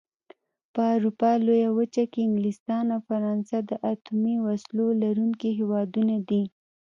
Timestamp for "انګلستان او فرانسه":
2.23-3.57